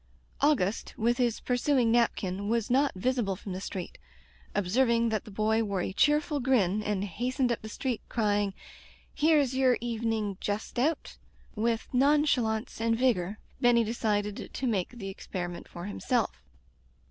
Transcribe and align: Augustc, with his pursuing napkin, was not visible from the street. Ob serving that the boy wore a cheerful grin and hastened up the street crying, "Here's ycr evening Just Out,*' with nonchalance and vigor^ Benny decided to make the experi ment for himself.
Augustc, 0.41 0.95
with 0.97 1.19
his 1.19 1.39
pursuing 1.39 1.91
napkin, 1.91 2.49
was 2.49 2.71
not 2.71 2.91
visible 2.95 3.35
from 3.35 3.53
the 3.53 3.61
street. 3.61 3.99
Ob 4.55 4.67
serving 4.67 5.09
that 5.09 5.25
the 5.25 5.29
boy 5.29 5.63
wore 5.63 5.81
a 5.83 5.93
cheerful 5.93 6.39
grin 6.39 6.81
and 6.81 7.03
hastened 7.03 7.51
up 7.51 7.61
the 7.61 7.69
street 7.69 8.01
crying, 8.09 8.55
"Here's 9.13 9.53
ycr 9.53 9.77
evening 9.79 10.39
Just 10.41 10.79
Out,*' 10.79 11.19
with 11.53 11.87
nonchalance 11.93 12.81
and 12.81 12.97
vigor^ 12.97 13.37
Benny 13.61 13.83
decided 13.83 14.49
to 14.51 14.65
make 14.65 14.89
the 14.89 15.13
experi 15.13 15.51
ment 15.51 15.67
for 15.67 15.85
himself. 15.85 16.41